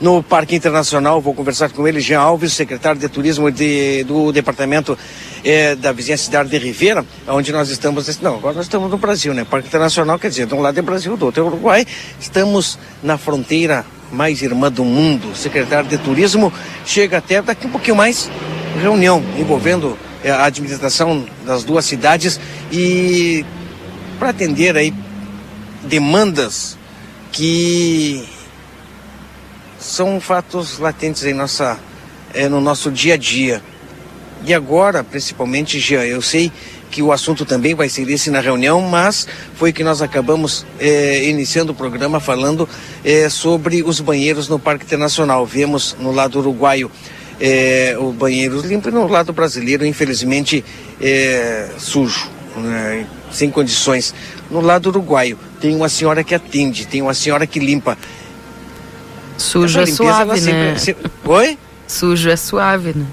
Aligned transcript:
no 0.00 0.22
Parque 0.22 0.54
Internacional. 0.54 1.20
Vou 1.20 1.34
conversar 1.34 1.70
com 1.70 1.86
ele, 1.86 2.00
Jean 2.00 2.20
Alves, 2.20 2.52
secretário 2.52 3.00
de 3.00 3.08
Turismo 3.08 3.50
de, 3.50 4.04
do 4.04 4.32
Departamento 4.32 4.98
é, 5.44 5.74
da 5.74 5.92
Vizinha 5.92 6.16
Cidade 6.16 6.50
de 6.50 6.58
Ribeira, 6.58 7.04
onde 7.28 7.52
nós 7.52 7.68
estamos. 7.68 8.20
Não, 8.20 8.36
agora 8.36 8.56
nós 8.56 8.66
estamos 8.66 8.90
no 8.90 8.98
Brasil, 8.98 9.32
né? 9.34 9.44
Parque 9.44 9.68
Internacional, 9.68 10.18
quer 10.18 10.28
dizer, 10.28 10.46
de 10.46 10.54
um 10.54 10.60
lado 10.60 10.78
é 10.78 10.82
Brasil, 10.82 11.16
do 11.16 11.26
outro 11.26 11.42
é 11.42 11.46
Uruguai. 11.46 11.86
Estamos 12.20 12.78
na 13.02 13.16
fronteira 13.18 13.84
mais 14.12 14.42
irmã 14.42 14.70
do 14.70 14.84
mundo. 14.84 15.34
Secretário 15.34 15.88
de 15.88 15.98
Turismo 15.98 16.52
chega 16.84 17.18
até 17.18 17.42
daqui 17.42 17.66
um 17.66 17.70
pouquinho 17.70 17.96
mais 17.96 18.30
reunião 18.80 19.22
envolvendo 19.38 19.98
é, 20.22 20.30
a 20.30 20.44
administração 20.44 21.26
das 21.44 21.64
duas 21.64 21.84
cidades 21.84 22.38
e 22.70 23.44
para 24.18 24.30
atender 24.30 24.76
aí 24.76 24.92
demandas 25.84 26.76
que 27.32 28.26
são 29.86 30.20
fatos 30.20 30.78
latentes 30.78 31.24
em 31.24 31.32
nossa, 31.32 31.78
é, 32.34 32.48
no 32.48 32.60
nosso 32.60 32.90
dia 32.90 33.14
a 33.14 33.16
dia. 33.16 33.62
E 34.44 34.52
agora, 34.52 35.02
principalmente, 35.02 35.78
Jean, 35.78 36.04
eu 36.04 36.20
sei 36.20 36.52
que 36.90 37.02
o 37.02 37.10
assunto 37.10 37.44
também 37.44 37.74
vai 37.74 37.88
ser 37.88 38.08
esse 38.10 38.30
na 38.30 38.40
reunião, 38.40 38.80
mas 38.80 39.26
foi 39.54 39.72
que 39.72 39.82
nós 39.82 40.02
acabamos 40.02 40.66
é, 40.78 41.24
iniciando 41.24 41.72
o 41.72 41.74
programa 41.74 42.20
falando 42.20 42.68
é, 43.04 43.28
sobre 43.28 43.82
os 43.82 44.00
banheiros 44.00 44.48
no 44.48 44.58
Parque 44.58 44.84
Internacional. 44.84 45.46
Vemos 45.46 45.96
no 45.98 46.12
lado 46.12 46.38
uruguaio 46.38 46.90
é, 47.40 47.96
o 47.98 48.12
banheiro 48.12 48.60
limpo 48.60 48.88
e 48.88 48.92
no 48.92 49.06
lado 49.06 49.32
brasileiro, 49.32 49.84
infelizmente, 49.84 50.64
sujo, 51.78 52.30
né, 52.56 53.06
sem 53.30 53.50
condições. 53.50 54.14
No 54.50 54.60
lado 54.60 54.86
uruguaio, 54.86 55.38
tem 55.60 55.74
uma 55.74 55.88
senhora 55.88 56.22
que 56.22 56.34
atende, 56.34 56.86
tem 56.86 57.02
uma 57.02 57.14
senhora 57.14 57.46
que 57.46 57.58
limpa. 57.58 57.98
Sujo 59.38 59.80
é 59.80 59.86
suave, 59.86 60.40
né? 60.40 60.76
Sempre... 60.76 61.10
Oi? 61.24 61.58
Sujo 61.86 62.30
é 62.30 62.36
suave, 62.36 62.92
né? 62.94 63.06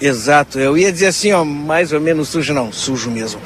Exato, 0.00 0.58
eu 0.60 0.78
ia 0.78 0.92
dizer 0.92 1.06
assim, 1.06 1.32
ó, 1.32 1.44
mais 1.44 1.92
ou 1.92 2.00
menos 2.00 2.28
sujo, 2.28 2.54
não, 2.54 2.72
sujo 2.72 3.10
mesmo. 3.10 3.40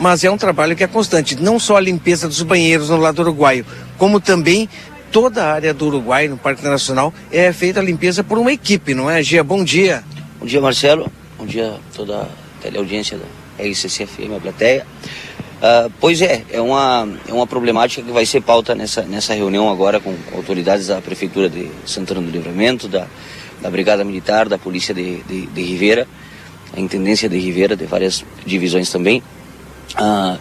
Mas 0.00 0.24
é 0.24 0.30
um 0.30 0.38
trabalho 0.38 0.74
que 0.74 0.82
é 0.82 0.86
constante, 0.86 1.36
não 1.36 1.58
só 1.58 1.76
a 1.76 1.80
limpeza 1.80 2.26
dos 2.26 2.42
banheiros 2.42 2.88
no 2.88 2.96
lado 2.96 3.20
uruguaio, 3.20 3.64
como 3.98 4.18
também 4.18 4.68
toda 5.12 5.44
a 5.44 5.52
área 5.52 5.74
do 5.74 5.86
Uruguai, 5.86 6.26
no 6.26 6.38
Parque 6.38 6.64
Nacional, 6.64 7.12
é 7.30 7.52
feita 7.52 7.80
a 7.80 7.82
limpeza 7.82 8.24
por 8.24 8.38
uma 8.38 8.50
equipe, 8.50 8.94
não 8.94 9.10
é, 9.10 9.22
Gia? 9.22 9.44
Bom 9.44 9.62
dia. 9.62 10.02
Bom 10.40 10.46
dia, 10.46 10.60
Marcelo. 10.60 11.12
Bom 11.38 11.44
dia 11.44 11.74
a 11.74 11.94
toda 11.94 12.22
a 12.22 12.26
teleaudiência 12.62 13.18
da 13.18 13.62
RCCFM, 13.62 14.34
a 14.36 14.40
plateia. 14.40 14.86
Uh, 15.62 15.92
pois 16.00 16.20
é, 16.20 16.44
é 16.50 16.60
uma, 16.60 17.08
é 17.28 17.32
uma 17.32 17.46
problemática 17.46 18.02
que 18.02 18.10
vai 18.10 18.26
ser 18.26 18.40
pauta 18.40 18.74
nessa, 18.74 19.02
nessa 19.02 19.32
reunião 19.32 19.70
agora 19.70 20.00
com 20.00 20.12
autoridades 20.34 20.88
da 20.88 21.00
Prefeitura 21.00 21.48
de 21.48 21.70
Santana 21.86 22.20
do 22.20 22.32
Livramento, 22.32 22.88
da, 22.88 23.06
da 23.60 23.70
Brigada 23.70 24.02
Militar, 24.02 24.48
da 24.48 24.58
Polícia 24.58 24.92
de, 24.92 25.22
de, 25.22 25.46
de 25.46 25.62
Ribeira, 25.62 26.08
a 26.76 26.80
Intendência 26.80 27.28
de 27.28 27.38
Ribeira, 27.38 27.76
de 27.76 27.84
várias 27.86 28.24
divisões 28.44 28.90
também. 28.90 29.22
Uh, 29.96 30.36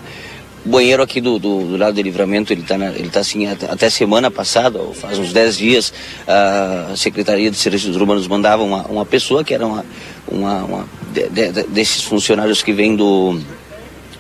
o 0.65 0.69
banheiro 0.69 1.03
aqui 1.03 1.21
do, 1.21 1.37
do, 1.37 1.67
do, 1.67 1.77
lado 1.77 1.93
do 1.93 2.01
livramento, 2.01 2.51
ele 2.51 2.61
está 2.61 2.75
ele 2.75 3.09
tá 3.09 3.19
assim, 3.19 3.45
até, 3.45 3.67
até, 3.67 3.89
semana 3.91 4.31
passada, 4.31 4.79
ou 4.79 4.91
faz 4.91 5.19
uns 5.19 5.31
10 5.31 5.57
dias, 5.57 5.93
a 6.27 6.95
Secretaria 6.95 7.51
de 7.51 7.57
Serviços 7.57 7.95
Urbanos 7.95 8.27
mandava 8.27 8.63
uma, 8.63 8.83
uma 8.87 9.05
pessoa 9.05 9.43
que 9.43 9.53
era 9.53 9.67
uma, 9.67 9.85
uma, 10.27 10.63
uma 10.63 10.87
de, 11.13 11.29
de, 11.29 11.63
desses 11.63 12.03
funcionários 12.03 12.63
que 12.63 12.73
vem 12.73 12.95
do, 12.95 13.39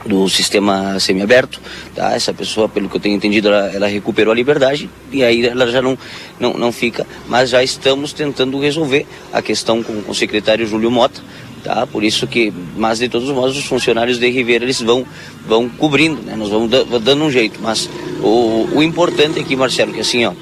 do 0.05 0.27
sistema 0.29 0.99
semiaberto, 0.99 1.59
tá? 1.95 2.13
Essa 2.13 2.33
pessoa, 2.33 2.67
pelo 2.67 2.89
que 2.89 2.95
eu 2.95 2.99
tenho 2.99 3.15
entendido, 3.15 3.47
ela, 3.47 3.67
ela, 3.73 3.87
recuperou 3.87 4.31
a 4.31 4.35
liberdade 4.35 4.89
e 5.11 5.23
aí 5.23 5.45
ela 5.45 5.69
já 5.69 5.81
não, 5.81 5.97
não, 6.39 6.53
não 6.53 6.71
fica, 6.71 7.05
mas 7.27 7.49
já 7.49 7.63
estamos 7.63 8.13
tentando 8.13 8.59
resolver 8.59 9.05
a 9.31 9.41
questão 9.41 9.83
com, 9.83 10.01
com 10.01 10.11
o 10.11 10.15
secretário 10.15 10.65
Júlio 10.65 10.89
Mota, 10.89 11.21
tá? 11.63 11.85
Por 11.85 12.03
isso 12.03 12.27
que, 12.27 12.51
mas 12.75 12.99
de 12.99 13.09
todos 13.09 13.29
os 13.29 13.35
modos, 13.35 13.57
os 13.57 13.65
funcionários 13.65 14.17
de 14.17 14.29
Ribeira, 14.29 14.65
eles 14.65 14.81
vão, 14.81 15.05
vão 15.45 15.69
cobrindo, 15.69 16.21
né? 16.21 16.35
Nós 16.35 16.49
vamos 16.49 16.69
dando 16.69 17.23
um 17.23 17.31
jeito, 17.31 17.59
mas 17.61 17.89
o, 18.21 18.67
o 18.73 18.83
importante 18.83 19.39
aqui, 19.39 19.55
Marcelo, 19.55 19.93
que 19.93 19.99
assim, 19.99 20.25
ó, 20.25 20.33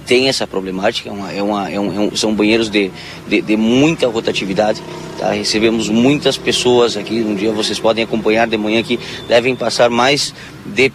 tem 0.00 0.28
essa 0.28 0.46
problemática, 0.46 1.08
é 1.08 1.12
uma, 1.12 1.32
é 1.32 1.42
uma, 1.42 1.70
é 1.70 1.80
um, 1.80 2.14
são 2.16 2.34
banheiros 2.34 2.68
de, 2.68 2.90
de, 3.26 3.40
de, 3.40 3.56
muita 3.56 4.06
rotatividade, 4.08 4.82
tá? 5.18 5.32
recebemos 5.32 5.88
muitas 5.88 6.36
pessoas 6.36 6.96
aqui, 6.96 7.20
um 7.22 7.34
dia 7.34 7.52
vocês 7.52 7.78
podem 7.78 8.04
acompanhar 8.04 8.46
de 8.46 8.56
manhã 8.56 8.82
que 8.82 8.98
devem 9.28 9.54
passar 9.54 9.90
mais 9.90 10.34
de 10.64 10.92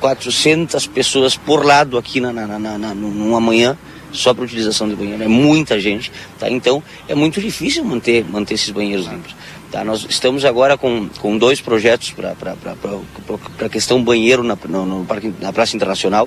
400 0.00 0.86
pessoas 0.86 1.36
por 1.36 1.64
lado 1.64 1.98
aqui 1.98 2.20
na, 2.20 2.32
na, 2.32 2.46
na, 2.58 2.78
na 2.78 2.94
numa 2.94 3.40
manhã, 3.40 3.76
só 4.12 4.32
para 4.32 4.44
utilização 4.44 4.88
de 4.88 4.94
banheiro, 4.94 5.22
é 5.22 5.28
muita 5.28 5.78
gente, 5.78 6.10
tá? 6.38 6.48
Então 6.48 6.82
é 7.06 7.14
muito 7.14 7.40
difícil 7.40 7.84
manter, 7.84 8.24
manter 8.24 8.54
esses 8.54 8.70
banheiros 8.70 9.06
limpos. 9.06 9.34
Tá? 9.70 9.84
Nós 9.84 10.06
estamos 10.08 10.46
agora 10.46 10.78
com, 10.78 11.08
com 11.20 11.36
dois 11.36 11.60
projetos 11.60 12.10
para 12.12 12.34
a 13.60 13.68
questão 13.68 14.02
banheiro 14.02 14.42
na, 14.42 14.56
no, 14.66 14.86
no 14.86 15.04
parque, 15.04 15.32
na 15.40 15.52
Praça 15.52 15.76
Internacional. 15.76 16.26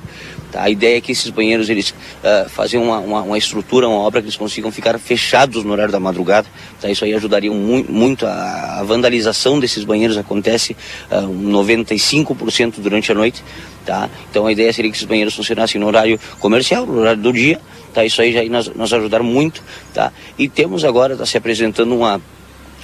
Tá? 0.52 0.62
A 0.62 0.70
ideia 0.70 0.98
é 0.98 1.02
que 1.02 1.12
esses 1.12 1.30
banheiros 1.32 1.68
eles 1.68 1.90
uh, 1.90 2.48
fazem 2.50 2.80
uma, 2.80 3.00
uma, 3.00 3.22
uma, 3.24 3.38
estrutura, 3.38 3.88
uma 3.88 3.98
obra 3.98 4.22
que 4.22 4.28
eles 4.28 4.38
consigam 4.38 4.72
ficar 4.72 4.98
fechados 5.00 5.64
no 5.64 5.72
horário 5.72 5.92
da 5.92 6.00
madrugada. 6.00 6.48
Tá? 6.80 6.90
Isso 6.92 7.04
aí 7.04 7.16
ajudaria 7.16 7.52
muito, 7.52 7.92
muito 7.92 8.28
a, 8.28 8.80
a 8.80 8.84
vandalização 8.84 9.60
desses 9.60 9.84
banheiros 9.84 10.18
acontece 10.18 10.78
uh, 11.10 11.28
95% 11.28 12.76
durante 12.78 13.12
a 13.12 13.16
noite. 13.16 13.44
Tá? 13.84 14.08
Então 14.30 14.46
a 14.46 14.52
ideia 14.52 14.72
seria 14.72 14.92
que 14.92 14.98
esses 14.98 15.08
banheiros 15.08 15.34
funcionassem 15.34 15.82
no 15.82 15.88
horário 15.88 16.20
comercial, 16.40 16.86
no 16.86 17.00
horário 17.00 17.22
do 17.22 17.34
dia. 17.34 17.60
Tá? 17.92 18.06
Isso 18.06 18.22
aí 18.22 18.32
já 18.32 18.44
nos, 18.44 18.68
nos 18.68 18.94
ajudar 18.94 19.24
muito. 19.24 19.64
Tá? 19.96 20.14
E 20.38 20.48
temos 20.48 20.86
agora, 20.86 21.14
está 21.14 21.26
se 21.26 21.38
apresentando 21.38 21.96
uma 21.96 22.22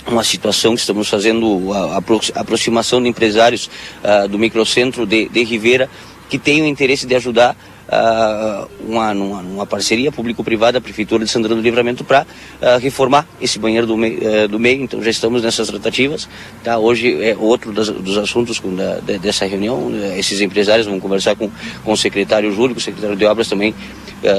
uma 0.09 0.23
situação 0.23 0.73
que 0.73 0.81
estamos 0.81 1.09
fazendo 1.09 1.73
a, 1.73 1.95
a 1.95 2.41
aproximação 2.41 3.01
de 3.01 3.09
empresários 3.09 3.69
uh, 4.03 4.27
do 4.27 4.39
microcentro 4.39 5.05
de, 5.05 5.27
de 5.29 5.43
que 6.29 6.37
têm 6.37 6.61
o 6.61 6.65
interesse 6.65 7.05
de 7.05 7.15
ajudar 7.15 7.55
uh, 7.87 8.69
uma, 8.85 9.11
uma, 9.11 9.39
uma, 9.41 9.65
parceria 9.65 10.11
público-privada, 10.11 10.77
a 10.77 10.81
Prefeitura 10.81 11.23
de 11.23 11.31
Santana 11.31 11.55
do 11.55 11.61
Livramento, 11.61 12.03
para 12.03 12.23
uh, 12.23 12.79
reformar 12.79 13.25
esse 13.41 13.57
banheiro 13.57 13.87
do, 13.87 13.97
mei, 13.97 14.17
uh, 14.17 14.47
do 14.47 14.59
meio. 14.59 14.83
Então 14.83 15.01
já 15.01 15.09
estamos 15.09 15.41
nessas 15.41 15.67
tratativas. 15.67 16.27
Tá? 16.63 16.77
Hoje 16.77 17.23
é 17.23 17.35
outro 17.37 17.71
das, 17.71 17.89
dos 17.89 18.17
assuntos 18.17 18.59
com, 18.59 18.75
da, 18.75 18.99
de, 18.99 19.17
dessa 19.17 19.45
reunião. 19.45 19.91
Esses 20.17 20.41
empresários 20.41 20.87
vão 20.87 20.99
conversar 20.99 21.35
com, 21.35 21.49
com 21.83 21.91
o 21.91 21.97
secretário 21.97 22.53
Júlio, 22.53 22.75
o 22.75 22.79
secretário 22.79 23.15
de 23.15 23.25
Obras 23.25 23.47
também 23.47 23.73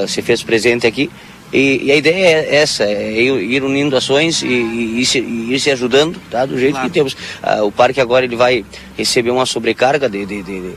se 0.08 0.22
fez 0.22 0.42
presente 0.42 0.86
aqui. 0.86 1.08
E, 1.53 1.86
e, 1.86 1.92
a 1.92 1.97
ideia 1.97 2.47
é 2.47 2.56
essa, 2.56 2.84
é 2.84 3.22
ir 3.22 3.62
unindo 3.62 3.97
ações 3.97 4.42
e, 4.42 4.47
e, 4.47 5.00
ir, 5.00 5.06
se, 5.06 5.20
e 5.20 5.54
ir, 5.54 5.60
se, 5.60 5.70
ajudando, 5.70 6.20
tá? 6.31 6.44
Do 6.44 6.59
jeito 6.59 6.72
claro. 6.72 6.88
que 6.88 6.92
temos. 6.92 7.16
Ah, 7.42 7.64
o 7.64 7.72
parque 7.72 8.00
agora 8.00 8.25
ele 8.25 8.36
vai 8.36 8.64
receber 8.97 9.31
uma 9.31 9.47
sobrecarga 9.47 10.08
de, 10.08 10.26
de, 10.26 10.42
de, 10.42 10.60
de 10.60 10.75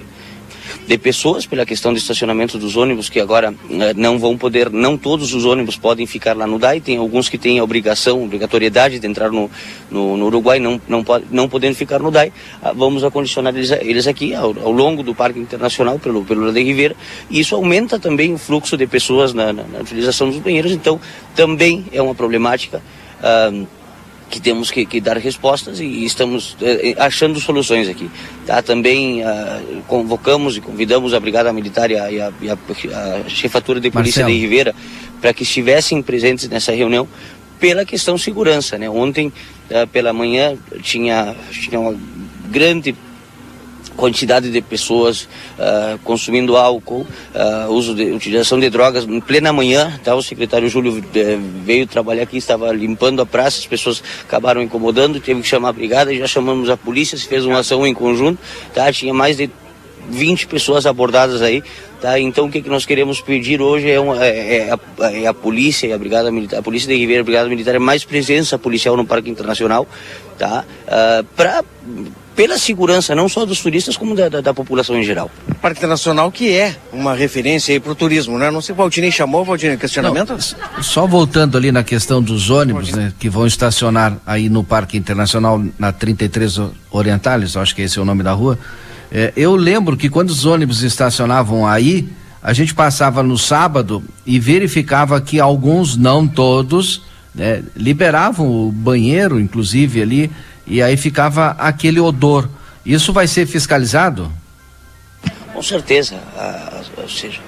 pessoas 1.01 1.45
pela 1.45 1.65
questão 1.65 1.93
do 1.93 1.97
estacionamento 1.97 2.57
dos 2.57 2.75
ônibus 2.75 3.09
que 3.09 3.19
agora 3.19 3.53
eh, 3.69 3.93
não 3.95 4.19
vão 4.19 4.37
poder, 4.37 4.69
não 4.69 4.97
todos 4.97 5.33
os 5.33 5.45
ônibus 5.45 5.77
podem 5.77 6.05
ficar 6.05 6.35
lá 6.35 6.45
no 6.45 6.59
DAI, 6.59 6.81
tem 6.81 6.97
alguns 6.97 7.29
que 7.29 7.37
têm 7.37 7.59
a 7.59 7.63
obrigação, 7.63 8.23
obrigatoriedade 8.23 8.99
de 8.99 9.07
entrar 9.07 9.31
no, 9.31 9.49
no, 9.89 10.17
no 10.17 10.25
Uruguai, 10.25 10.59
não, 10.59 10.81
não, 10.87 11.03
não 11.29 11.47
podendo 11.47 11.75
ficar 11.75 11.99
no 11.99 12.11
DAI, 12.11 12.33
ah, 12.61 12.73
vamos 12.73 13.03
acondicionar 13.03 13.55
eles, 13.55 13.71
eles 13.71 14.07
aqui 14.07 14.33
ao, 14.33 14.55
ao, 14.59 14.71
longo 14.71 15.01
do 15.03 15.15
Parque 15.15 15.39
Internacional, 15.39 15.97
pelo, 15.97 16.25
pelo 16.25 16.51
de 16.51 16.61
Ribeira, 16.61 16.95
e 17.29 17.39
isso 17.39 17.55
aumenta 17.55 17.97
também 17.97 18.33
o 18.33 18.37
fluxo 18.37 18.75
de 18.75 18.85
pessoas 18.85 19.33
na, 19.33 19.53
na, 19.53 19.63
na 19.63 19.79
utilização 19.79 20.29
dos 20.29 20.39
banheiros, 20.39 20.71
então 20.71 20.99
também 21.35 21.85
é 21.91 22.01
uma 22.01 22.15
problemática. 22.15 22.81
Ah, 23.23 23.51
que 24.31 24.39
temos 24.39 24.71
que, 24.71 24.85
que, 24.85 25.01
dar 25.01 25.17
respostas 25.17 25.79
e 25.79 26.05
estamos 26.05 26.55
eh, 26.61 26.91
eh, 26.91 26.95
achando 26.97 27.39
soluções 27.39 27.89
aqui. 27.89 28.09
Tá? 28.45 28.61
Também 28.61 29.21
ah, 29.23 29.61
convocamos 29.87 30.55
e 30.55 30.61
convidamos 30.61 31.13
a 31.13 31.19
Brigada 31.19 31.51
Militar 31.51 31.91
e 31.91 31.97
a, 31.97 32.09
e 32.09 32.21
a, 32.21 32.31
e 32.41 32.49
a, 32.49 32.53
a 32.55 33.29
Chefatura 33.29 33.79
de 33.81 33.91
Polícia 33.91 34.23
Marcelo. 34.23 34.39
de 34.39 34.45
Ribeira 34.45 34.75
para 35.21 35.33
que 35.33 35.43
estivessem 35.43 36.01
presentes 36.01 36.47
nessa 36.47 36.71
reunião 36.71 37.07
pela 37.59 37.85
questão 37.85 38.17
segurança. 38.17 38.77
Né? 38.77 38.89
Ontem, 38.89 39.31
ah, 39.69 39.85
pela 39.85 40.13
manhã, 40.13 40.57
tinha, 40.81 41.35
tinha 41.51 41.79
uma 41.79 41.95
grande 42.49 42.95
quantidade 43.95 44.49
de 44.49 44.61
pessoas 44.61 45.23
uh, 45.57 45.97
consumindo 46.03 46.57
álcool, 46.57 47.05
uh, 47.35 47.71
uso 47.71 47.93
de 47.93 48.11
utilização 48.11 48.59
de 48.59 48.69
drogas 48.69 49.05
em 49.05 49.19
plena 49.19 49.53
manhã. 49.53 49.99
Tá? 50.03 50.15
O 50.15 50.21
secretário 50.21 50.69
Júlio 50.69 51.03
eh, 51.15 51.37
veio 51.63 51.85
trabalhar 51.85 52.23
aqui, 52.23 52.37
estava 52.37 52.71
limpando 52.71 53.21
a 53.21 53.25
praça, 53.25 53.59
as 53.59 53.65
pessoas 53.65 54.03
acabaram 54.23 54.61
incomodando, 54.61 55.19
teve 55.19 55.41
que 55.41 55.47
chamar 55.47 55.69
a 55.69 55.73
brigada, 55.73 56.15
já 56.15 56.27
chamamos 56.27 56.69
a 56.69 56.77
polícia, 56.77 57.17
se 57.17 57.27
fez 57.27 57.45
uma 57.45 57.59
ação 57.59 57.85
em 57.85 57.93
conjunto, 57.93 58.39
tá? 58.73 58.91
Tinha 58.91 59.13
mais 59.13 59.37
de 59.37 59.49
20 60.09 60.47
pessoas 60.47 60.85
abordadas 60.85 61.41
aí, 61.41 61.63
tá? 61.99 62.19
Então 62.19 62.45
o 62.45 62.51
que, 62.51 62.61
que 62.61 62.69
nós 62.69 62.85
queremos 62.85 63.21
pedir 63.21 63.61
hoje 63.61 63.89
é, 63.89 63.99
uma, 63.99 64.23
é, 64.23 64.57
é, 64.57 64.71
a, 64.71 65.11
é 65.11 65.27
a, 65.27 65.33
polícia 65.33 65.87
e 65.87 65.93
a 65.93 65.97
brigada 65.97 66.31
militar, 66.31 66.59
a 66.59 66.61
polícia 66.61 66.87
de 66.87 66.97
Ribeira, 66.97 67.21
a 67.21 67.23
brigada 67.23 67.49
militar 67.49 67.75
é 67.75 67.79
mais 67.79 68.03
presença 68.03 68.57
policial 68.57 68.97
no 68.97 69.05
Parque 69.05 69.29
Internacional, 69.29 69.87
tá? 70.37 70.65
Uh, 70.87 71.23
para 71.35 71.63
pela 72.35 72.57
segurança 72.57 73.13
não 73.13 73.27
só 73.27 73.45
dos 73.45 73.61
turistas 73.61 73.97
como 73.97 74.15
da, 74.15 74.29
da, 74.29 74.41
da 74.41 74.53
população 74.53 74.97
em 74.97 75.03
geral. 75.03 75.29
Parque 75.61 75.79
Internacional 75.79 76.31
que 76.31 76.55
é 76.55 76.75
uma 76.91 77.13
referência 77.13 77.73
aí 77.73 77.79
para 77.79 77.91
o 77.91 77.95
turismo, 77.95 78.37
né? 78.37 78.49
Não 78.49 78.61
sei, 78.61 78.73
o 78.73 78.75
Valdinei 78.75 79.11
chamou, 79.11 79.43
Valdinei, 79.43 79.77
questionamento? 79.77 80.33
Não, 80.33 80.83
só 80.83 81.05
voltando 81.05 81.57
ali 81.57 81.71
na 81.71 81.83
questão 81.83 82.21
dos 82.21 82.49
ônibus, 82.49 82.91
né, 82.91 83.13
que 83.19 83.29
vão 83.29 83.45
estacionar 83.45 84.17
aí 84.25 84.49
no 84.49 84.63
Parque 84.63 84.97
Internacional 84.97 85.63
na 85.77 85.91
33 85.91 86.59
Orientales, 86.89 87.55
acho 87.55 87.75
que 87.75 87.81
esse 87.81 87.99
é 87.99 88.01
o 88.01 88.05
nome 88.05 88.23
da 88.23 88.31
rua. 88.31 88.57
É, 89.11 89.33
eu 89.35 89.55
lembro 89.55 89.97
que 89.97 90.09
quando 90.09 90.29
os 90.29 90.45
ônibus 90.45 90.83
estacionavam 90.83 91.67
aí, 91.67 92.07
a 92.41 92.53
gente 92.53 92.73
passava 92.73 93.21
no 93.21 93.37
sábado 93.37 94.03
e 94.25 94.39
verificava 94.39 95.19
que 95.21 95.39
alguns, 95.39 95.95
não 95.95 96.27
todos, 96.27 97.03
né, 97.35 97.63
liberavam 97.75 98.47
o 98.47 98.71
banheiro, 98.71 99.39
inclusive 99.39 100.01
ali, 100.01 100.31
e 100.71 100.81
aí 100.81 100.95
ficava 100.95 101.49
aquele 101.59 101.99
odor. 101.99 102.49
Isso 102.85 103.11
vai 103.11 103.27
ser 103.27 103.45
fiscalizado? 103.45 104.31
Com 105.53 105.61
certeza, 105.61 106.15
ah, 106.37 106.81
ou 106.95 107.09
seja, 107.09 107.41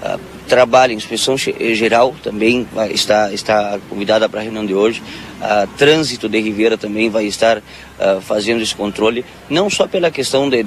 ah, 0.00 0.16
trabalho, 0.46 0.92
inspeção 0.92 1.36
geral 1.36 2.14
também 2.22 2.66
vai 2.72 2.92
estar, 2.92 3.34
está 3.34 3.76
convidada 3.88 4.28
para 4.28 4.38
a 4.38 4.42
reunião 4.44 4.64
de 4.64 4.72
hoje. 4.72 5.02
A 5.40 5.66
trânsito 5.78 6.28
de 6.28 6.40
Ribeira 6.40 6.78
também 6.78 7.10
vai 7.10 7.24
estar 7.24 7.58
uh, 7.58 8.20
fazendo 8.20 8.62
esse 8.62 8.74
controle, 8.74 9.24
não 9.48 9.70
só 9.70 9.86
pela 9.86 10.10
questão 10.10 10.50
de, 10.50 10.62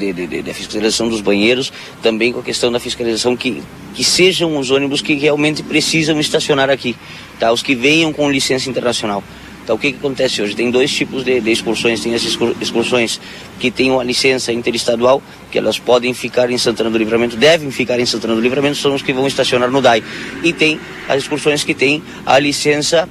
fiscalização 0.54 1.08
dos 1.08 1.22
banheiros, 1.22 1.72
também 2.02 2.34
com 2.34 2.40
a 2.40 2.44
questão 2.44 2.72
da 2.72 2.80
fiscalização 2.80 3.38
que, 3.38 3.62
que 3.94 4.04
sejam 4.04 4.58
os 4.58 4.72
ônibus 4.72 5.02
que 5.02 5.14
realmente 5.14 5.62
precisam 5.62 6.20
estacionar 6.20 6.70
aqui, 6.70 6.96
tá? 7.40 7.52
os 7.52 7.62
que 7.62 7.76
venham 7.76 8.12
com 8.12 8.30
licença 8.32 8.70
internacional. 8.70 9.24
Então, 9.64 9.78
o 9.78 9.80
que, 9.80 9.94
que 9.94 9.98
acontece 9.98 10.42
hoje? 10.42 10.56
Tem 10.56 10.70
dois 10.70 10.92
tipos 10.92 11.24
de, 11.24 11.40
de 11.40 11.52
excursões. 11.52 12.02
Tem 12.02 12.14
as 12.14 12.24
excursões 12.24 13.20
que 13.60 13.72
têm 13.72 13.92
uma 13.92 14.04
licença 14.04 14.52
interestadual, 14.52 15.24
que 15.50 15.58
elas 15.58 15.80
podem 15.80 16.14
ficar 16.14 16.52
em 16.52 16.58
Santana 16.58 16.90
do 16.90 16.98
Livramento, 16.98 17.38
devem 17.38 17.72
ficar 17.72 17.98
em 17.98 18.06
Santana 18.06 18.36
do 18.36 18.42
Livramento, 18.42 18.76
são 18.76 18.94
os 18.94 19.02
que 19.02 19.14
vão 19.14 19.26
estacionar 19.26 19.72
no 19.72 19.82
DAI. 19.82 20.04
E 20.44 20.52
tem 20.52 20.80
as 21.08 21.24
excursões 21.24 21.64
que 21.64 21.74
têm 21.74 22.04
a 22.26 22.38
licença 22.40 23.08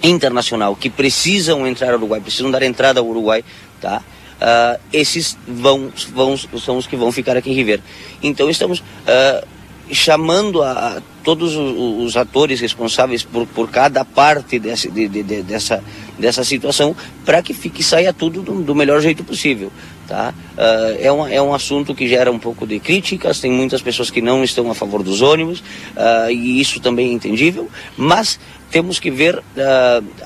internacional, 0.00 0.76
que 0.76 0.88
precisam 0.88 1.66
entrar 1.66 1.90
ao 1.90 1.98
Uruguai, 1.98 2.20
precisam 2.20 2.50
dar 2.50 2.62
entrada 2.62 3.00
ao 3.00 3.06
Uruguai, 3.06 3.44
tá? 3.80 4.02
Uh, 4.40 4.80
esses 4.92 5.36
vão, 5.46 5.92
vão, 6.12 6.36
são 6.36 6.76
os 6.76 6.86
que 6.86 6.96
vão 6.96 7.10
ficar 7.10 7.36
aqui 7.36 7.50
em 7.50 7.54
Ribeira. 7.54 7.82
Então, 8.22 8.48
estamos... 8.48 8.78
Uh, 8.78 9.61
chamando 9.92 10.62
a, 10.62 11.02
todos 11.22 11.54
os, 11.54 12.06
os, 12.06 12.16
atores 12.16 12.60
responsáveis 12.60 13.22
por, 13.22 13.46
por 13.46 13.70
cada 13.70 14.04
parte 14.04 14.58
de, 14.58 14.74
de, 14.74 15.08
de, 15.08 15.42
dessa, 15.42 15.84
dessa 16.18 16.42
situação 16.42 16.96
para 17.24 17.42
que 17.42 17.52
fique 17.52 17.82
saia 17.82 18.12
tudo 18.12 18.42
do, 18.42 18.62
do, 18.62 18.74
melhor 18.74 19.00
jeito 19.00 19.22
possível. 19.22 19.70
Tá? 20.08 20.34
Uh, 20.54 20.98
é, 21.00 21.12
uma, 21.12 21.30
é 21.30 21.40
um 21.40 21.54
assunto 21.54 21.94
que 21.94 22.08
gera 22.08 22.32
um 22.32 22.38
pouco 22.38 22.66
de 22.66 22.80
críticas, 22.80 23.40
tem 23.40 23.52
muitas 23.52 23.80
pessoas 23.82 24.10
que 24.10 24.20
não 24.20 24.42
estão 24.42 24.70
a 24.70 24.74
favor 24.74 25.02
dos 25.02 25.22
ônibus, 25.22 25.60
uh, 25.60 26.30
e 26.30 26.60
isso 26.60 26.80
também 26.80 27.10
é 27.10 27.12
entendível, 27.12 27.70
mas 27.96 28.40
temos 28.70 28.98
que 28.98 29.10
ver 29.10 29.36
uh, 29.38 29.42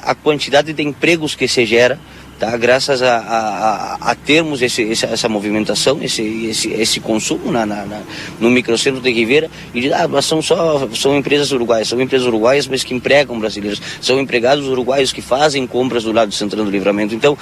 a 0.03 0.15
quantidade 0.15 0.73
de 0.73 0.83
empregos 0.83 1.35
que 1.35 1.47
se 1.47 1.67
gera 1.67 1.99
tá? 2.39 2.57
graças 2.57 3.03
a, 3.03 3.19
a, 3.19 4.11
a 4.11 4.15
termos 4.15 4.63
esse, 4.63 4.91
essa, 4.91 5.07
essa, 5.07 5.29
movimentação, 5.29 5.99
esse, 6.03 6.23
esse, 6.47 6.71
esse 6.71 7.01
consumo 7.01 7.51
na, 7.51 7.67
na, 7.67 7.85
na, 7.87 8.01
no 8.39 8.51
microcentro 8.51 9.01
de 9.01 9.11
Ribeira, 9.13 9.51
e 9.75 9.81
diz, 9.83 9.93
ah, 9.93 10.07
mas 10.09 10.25
são 10.25 10.41
só 10.43 10.89
são 10.95 11.17
empresas 11.17 11.53
uruguaias, 11.53 11.89
são 11.89 12.01
empresas 12.01 12.27
uruguaias, 12.27 12.67
mas 12.67 12.85
que 12.85 12.95
empregam 12.95 13.39
brasileiros, 13.39 13.81
são 14.01 14.21
empregados 14.21 14.67
uruguaios 14.67 15.13
que 15.13 15.23
fazem 15.23 15.67
compras 15.67 16.05
do 16.05 16.13
lado 16.13 16.29
de 16.29 16.35
Santana 16.35 16.65
do 16.65 16.71
Livramento. 16.71 17.15
Então, 17.15 17.35
uh, 17.35 17.37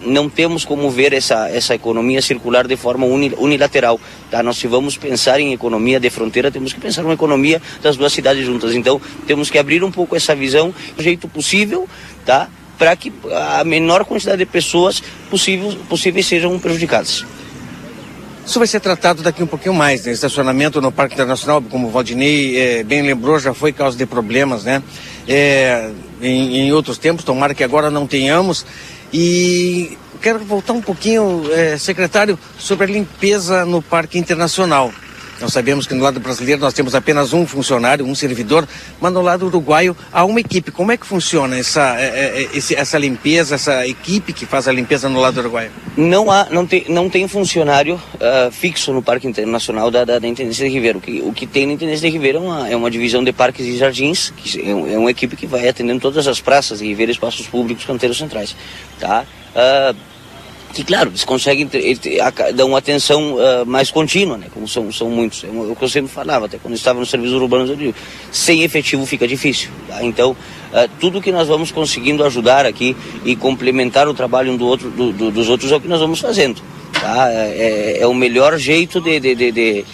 não 0.00 0.28
temos 0.28 0.64
como 0.64 0.90
ver 0.90 1.12
essa, 1.12 1.48
essa 1.48 1.74
economia 1.74 2.22
circular 2.22 2.66
de 2.66 2.76
forma 2.76 3.06
unilateral. 3.06 4.00
Tá? 4.30 4.42
Nós 4.42 4.56
se 4.56 4.66
vamos 4.66 4.96
pensar 4.96 5.40
em 5.40 5.52
economia 5.52 6.00
de 6.00 6.10
fronteira, 6.10 6.50
temos 6.50 6.72
que 6.72 6.80
pensar 6.80 7.04
uma 7.04 7.14
economia 7.14 7.60
das 7.82 7.96
duas 7.96 8.12
cidades 8.12 8.44
juntas. 8.44 8.74
Então, 8.74 9.00
temos 9.26 9.50
que 9.50 9.58
abrir 9.58 9.82
um 9.84 9.90
pouco 9.90 10.16
essa 10.16 10.34
visão 10.34 10.74
do 10.96 11.02
jeito 11.02 11.28
possível, 11.28 11.88
tá? 12.24 12.48
Para 12.80 12.96
que 12.96 13.12
a 13.30 13.62
menor 13.62 14.06
quantidade 14.06 14.38
de 14.38 14.46
pessoas 14.46 15.02
possível, 15.28 15.76
possíveis 15.86 16.24
sejam 16.24 16.58
prejudicadas. 16.58 17.26
Isso 18.46 18.58
vai 18.58 18.66
ser 18.66 18.80
tratado 18.80 19.22
daqui 19.22 19.42
um 19.42 19.46
pouquinho 19.46 19.74
mais, 19.74 20.06
né? 20.06 20.12
Estacionamento 20.12 20.80
no 20.80 20.90
Parque 20.90 21.12
Internacional, 21.12 21.60
como 21.60 21.88
o 21.88 21.90
Valdinei 21.90 22.56
é, 22.58 22.82
bem 22.82 23.02
lembrou, 23.02 23.38
já 23.38 23.52
foi 23.52 23.70
causa 23.70 23.98
de 23.98 24.06
problemas, 24.06 24.64
né? 24.64 24.82
É, 25.28 25.90
em, 26.22 26.56
em, 26.56 26.72
outros 26.72 26.96
tempos, 26.96 27.22
tomara 27.22 27.54
que 27.54 27.62
agora 27.62 27.90
não 27.90 28.06
tenhamos. 28.06 28.64
E 29.12 29.98
quero 30.22 30.38
voltar 30.38 30.72
um 30.72 30.80
pouquinho, 30.80 31.52
é, 31.52 31.76
secretário, 31.76 32.38
sobre 32.58 32.86
a 32.86 32.88
limpeza 32.88 33.66
no 33.66 33.82
Parque 33.82 34.18
Internacional. 34.18 34.90
Nós 35.40 35.52
sabemos 35.52 35.86
que 35.86 35.94
no 35.94 36.02
lado 36.02 36.20
brasileiro 36.20 36.60
nós 36.60 36.74
temos 36.74 36.94
apenas 36.94 37.32
um 37.32 37.46
funcionário, 37.46 38.04
um 38.04 38.14
servidor, 38.14 38.68
mas 39.00 39.12
no 39.12 39.22
lado 39.22 39.46
uruguaio 39.46 39.96
há 40.12 40.24
uma 40.24 40.40
equipe. 40.40 40.70
Como 40.70 40.92
é 40.92 40.96
que 40.96 41.06
funciona 41.06 41.56
essa, 41.56 41.98
é, 41.98 42.04
é, 42.04 42.42
é, 42.42 42.74
essa 42.74 42.98
limpeza, 42.98 43.54
essa 43.54 43.86
equipe 43.86 44.32
que 44.32 44.44
faz 44.44 44.68
a 44.68 44.72
limpeza 44.72 45.08
no 45.08 45.18
lado 45.18 45.38
uruguaio? 45.40 45.70
Não 45.96 46.30
há, 46.30 46.46
não 46.50 46.66
tem, 46.66 46.84
não 46.88 47.08
tem 47.08 47.26
funcionário 47.26 47.94
uh, 47.94 48.50
fixo 48.52 48.92
no 48.92 49.02
Parque 49.02 49.26
Internacional 49.26 49.90
da, 49.90 50.04
da, 50.04 50.18
da, 50.18 50.28
Intendência 50.28 50.66
de 50.66 50.72
Ribeiro. 50.72 50.98
O 50.98 51.00
que, 51.00 51.22
o 51.22 51.32
que 51.32 51.46
tem 51.46 51.66
na 51.66 51.72
Intendência 51.72 52.06
de 52.06 52.12
Ribeiro 52.12 52.38
é 52.38 52.40
uma, 52.40 52.68
é 52.70 52.76
uma 52.76 52.90
divisão 52.90 53.24
de 53.24 53.32
parques 53.32 53.64
e 53.64 53.78
jardins, 53.78 54.32
que 54.36 54.60
é, 54.60 54.70
é 54.70 54.98
uma 54.98 55.10
equipe 55.10 55.36
que 55.36 55.46
vai 55.46 55.68
atendendo 55.68 56.00
todas 56.00 56.28
as 56.28 56.40
praças 56.40 56.80
de 56.80 56.86
Ribeiro, 56.86 57.10
espaços 57.10 57.46
públicos, 57.46 57.84
canteiros 57.84 58.18
centrais. 58.18 58.54
Tá? 58.98 59.24
Uh, 59.54 60.09
que 60.72 60.84
claro, 60.84 61.10
eles 61.10 61.24
conseguem 61.24 61.66
ter, 61.66 61.98
ter, 61.98 62.20
dar 62.54 62.64
uma 62.64 62.78
atenção 62.78 63.34
uh, 63.34 63.66
mais 63.66 63.90
contínua, 63.90 64.38
né? 64.38 64.46
Como 64.52 64.68
são, 64.68 64.92
são 64.92 65.10
muitos. 65.10 65.42
É 65.44 65.48
o 65.48 65.74
que 65.74 65.84
eu 65.84 65.88
sempre 65.88 66.10
falava, 66.10 66.46
até 66.46 66.58
quando 66.58 66.74
estava 66.74 67.00
nos 67.00 67.10
serviços 67.10 67.40
urbanos, 67.40 67.70
eu 67.70 67.76
digo, 67.76 67.94
sem 68.30 68.62
efetivo 68.62 69.04
fica 69.04 69.26
difícil. 69.26 69.70
Tá? 69.88 70.02
Então, 70.04 70.30
uh, 70.30 70.88
tudo 71.00 71.20
que 71.20 71.32
nós 71.32 71.48
vamos 71.48 71.72
conseguindo 71.72 72.24
ajudar 72.24 72.66
aqui 72.66 72.96
e 73.24 73.34
complementar 73.34 74.08
o 74.08 74.14
trabalho 74.14 74.52
um 74.52 74.56
do 74.56 74.66
outro, 74.66 74.90
do, 74.90 75.12
do, 75.12 75.30
dos 75.30 75.48
outros 75.48 75.72
é 75.72 75.76
o 75.76 75.80
que 75.80 75.88
nós 75.88 76.00
vamos 76.00 76.20
fazendo. 76.20 76.62
Tá? 76.92 77.28
É, 77.30 77.96
é, 77.98 78.02
é 78.02 78.06
o 78.06 78.14
melhor 78.14 78.56
jeito 78.56 79.00
de, 79.00 79.18
de, 79.18 79.34
de, 79.34 79.52
de 79.52 79.84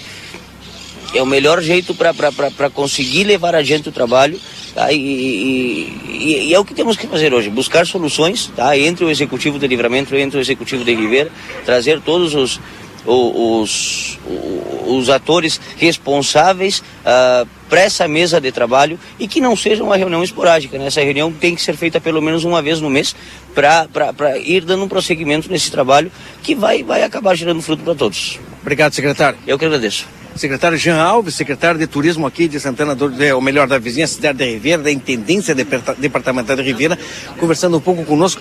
é 1.15 1.23
o 1.23 1.27
melhor 1.27 1.63
jeito 1.63 1.95
para 1.95 2.69
conseguir 2.69 3.25
levar 3.25 3.55
adiante 3.55 3.89
o 3.89 3.93
trabalho 3.93 4.39
Tá? 4.77 4.93
E, 4.93 4.99
e, 4.99 6.49
e, 6.49 6.55
é 6.55 6.61
o 6.61 6.65
que 6.65 6.75
temos 6.75 6.99
que 6.99 7.07
fazer 7.07 7.33
hoje, 7.33 7.49
buscar 7.49 7.87
soluções 7.87 8.53
tá? 8.55 8.77
entre 8.77 9.07
o 9.07 9.11
Executivo 9.11 9.59
de 9.59 9.67
Livramento 9.67 10.15
e 10.15 10.21
entre 10.21 10.37
o 10.37 10.41
Executivo 10.41 10.85
de 10.85 10.95
Ribeira, 10.95 11.31
trazer 11.65 11.99
todos 12.03 12.35
os, 12.35 12.61
os, 13.07 14.19
os 14.87 15.09
atores 15.09 15.59
responsáveis 15.79 16.81
uh, 16.81 17.49
para 17.71 17.81
essa 17.81 18.07
mesa 18.07 18.39
de 18.39 18.53
trabalho 18.53 19.01
e 19.19 19.27
que 19.27 19.41
não 19.41 19.57
seja 19.57 19.83
uma 19.83 19.97
reunião 19.97 20.23
esporádica. 20.23 20.77
Né? 20.77 20.89
Essa 20.89 21.01
reunião 21.01 21.33
tem 21.33 21.55
que 21.55 21.63
ser 21.63 21.75
feita 21.75 21.99
pelo 21.99 22.21
menos 22.21 22.45
uma 22.45 22.61
vez 22.61 22.79
no 22.79 22.91
mês 22.91 23.17
para 23.55 24.39
ir 24.45 24.63
dando 24.63 24.85
um 24.85 24.89
prosseguimento 24.89 25.51
nesse 25.51 25.71
trabalho 25.71 26.13
que 26.43 26.55
vai, 26.55 26.83
vai 26.83 27.03
acabar 27.03 27.35
gerando 27.35 27.63
fruto 27.63 27.83
para 27.83 27.95
todos. 27.95 28.39
Obrigado, 28.61 28.93
secretário. 28.93 29.39
Eu 29.47 29.59
que 29.59 29.65
agradeço 29.65 30.16
secretário 30.39 30.77
Jean 30.77 31.01
Alves, 31.01 31.35
secretário 31.35 31.79
de 31.79 31.87
Turismo 31.87 32.27
aqui 32.27 32.49
de 32.49 32.59
Santana, 32.61 32.95
do, 32.95 33.09
de, 33.09 33.33
ou 33.33 33.41
melhor, 33.41 33.67
da 33.67 33.79
vizinha 33.79 34.07
cidade 34.07 34.39
de 34.39 34.45
Ribeira, 34.45 34.83
da 34.83 34.91
Intendência 34.91 35.55
Departamental 35.55 36.57
de 36.57 36.63
Ribeira, 36.63 36.99
conversando 37.39 37.77
um 37.77 37.81
pouco 37.81 38.05
conosco. 38.05 38.41